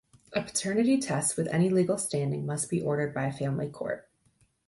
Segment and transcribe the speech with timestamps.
[0.33, 4.09] A paternity test with any legal standing must be ordered by a family court.